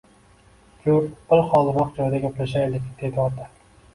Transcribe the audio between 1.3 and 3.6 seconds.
bir xoliroq joyda gaplashayik, dedi ota